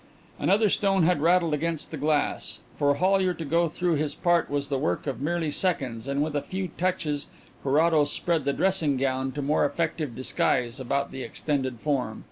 Another 0.39 0.67
stone 0.67 1.03
had 1.03 1.21
rattled 1.21 1.53
against 1.53 1.91
the 1.91 1.95
glass. 1.95 2.57
For 2.79 2.95
Hollyer 2.95 3.35
to 3.35 3.45
go 3.45 3.67
through 3.67 3.97
his 3.97 4.15
part 4.15 4.49
was 4.49 4.67
the 4.67 4.79
work 4.79 5.05
merely 5.21 5.49
of 5.49 5.53
seconds, 5.53 6.07
and 6.07 6.23
with 6.23 6.35
a 6.35 6.41
few 6.41 6.69
touches 6.69 7.27
Carrados 7.61 8.11
spread 8.11 8.45
the 8.45 8.51
dressing 8.53 8.97
gown 8.97 9.31
to 9.33 9.43
more 9.43 9.63
effective 9.63 10.15
disguise 10.15 10.79
about 10.79 11.11
the 11.11 11.21
extended 11.21 11.79
form. 11.81 12.19